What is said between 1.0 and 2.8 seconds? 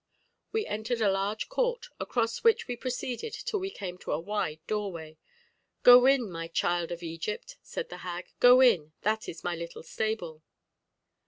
large court, across which we